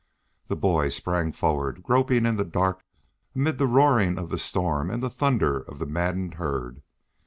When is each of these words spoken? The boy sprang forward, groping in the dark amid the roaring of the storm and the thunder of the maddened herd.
The 0.47 0.55
boy 0.55 0.89
sprang 0.89 1.31
forward, 1.31 1.83
groping 1.83 2.25
in 2.25 2.35
the 2.35 2.43
dark 2.43 2.81
amid 3.35 3.59
the 3.59 3.67
roaring 3.67 4.17
of 4.17 4.31
the 4.31 4.39
storm 4.39 4.89
and 4.89 4.99
the 4.99 5.11
thunder 5.11 5.59
of 5.59 5.77
the 5.77 5.85
maddened 5.85 6.33
herd. 6.41 6.81